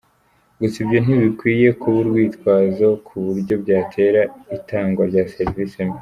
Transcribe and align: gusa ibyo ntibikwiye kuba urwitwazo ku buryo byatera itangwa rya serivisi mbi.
gusa 0.59 0.77
ibyo 0.83 0.99
ntibikwiye 1.03 1.67
kuba 1.79 1.97
urwitwazo 2.03 2.87
ku 3.05 3.15
buryo 3.25 3.55
byatera 3.63 4.21
itangwa 4.57 5.03
rya 5.09 5.23
serivisi 5.35 5.77
mbi. 5.87 5.99